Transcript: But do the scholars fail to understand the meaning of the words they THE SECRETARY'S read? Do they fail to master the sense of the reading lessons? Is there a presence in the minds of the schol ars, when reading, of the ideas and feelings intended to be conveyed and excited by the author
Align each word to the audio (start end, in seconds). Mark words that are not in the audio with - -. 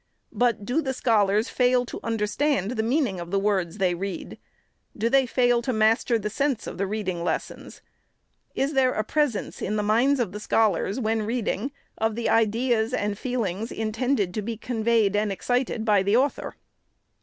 But 0.31 0.65
do 0.65 0.81
the 0.81 0.95
scholars 0.95 1.47
fail 1.49 1.85
to 1.85 1.99
understand 2.03 2.71
the 2.71 2.81
meaning 2.81 3.19
of 3.19 3.29
the 3.29 3.37
words 3.37 3.77
they 3.77 3.93
THE 3.93 3.97
SECRETARY'S 3.99 4.25
read? 4.29 4.37
Do 4.97 5.09
they 5.09 5.27
fail 5.27 5.61
to 5.61 5.71
master 5.71 6.17
the 6.17 6.27
sense 6.31 6.65
of 6.65 6.79
the 6.79 6.87
reading 6.87 7.23
lessons? 7.23 7.83
Is 8.55 8.73
there 8.73 8.93
a 8.93 9.03
presence 9.03 9.61
in 9.61 9.75
the 9.75 9.83
minds 9.83 10.19
of 10.19 10.31
the 10.31 10.39
schol 10.39 10.75
ars, 10.75 10.99
when 10.99 11.21
reading, 11.21 11.71
of 11.99 12.15
the 12.15 12.29
ideas 12.29 12.95
and 12.95 13.15
feelings 13.15 13.71
intended 13.71 14.33
to 14.33 14.41
be 14.41 14.57
conveyed 14.57 15.15
and 15.15 15.31
excited 15.31 15.85
by 15.85 16.01
the 16.01 16.17
author 16.17 16.55